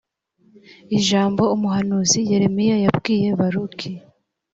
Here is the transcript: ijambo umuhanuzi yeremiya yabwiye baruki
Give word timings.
ijambo 0.97 1.43
umuhanuzi 1.55 2.19
yeremiya 2.29 2.75
yabwiye 2.85 3.27
baruki 3.39 3.89